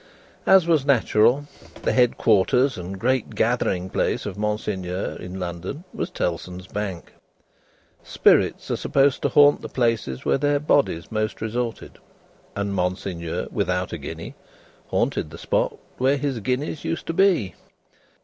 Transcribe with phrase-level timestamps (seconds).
[0.47, 1.45] As was natural,
[1.83, 7.13] the head quarters and great gathering place of Monseigneur, in London, was Tellson's Bank.
[8.03, 11.99] Spirits are supposed to haunt the places where their bodies most resorted,
[12.55, 14.33] and Monseigneur without a guinea
[14.87, 17.53] haunted the spot where his guineas used to be.